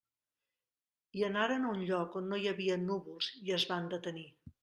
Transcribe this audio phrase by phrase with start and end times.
[1.19, 4.27] I anaren a un lloc on no hi havia núvols i es van detenir.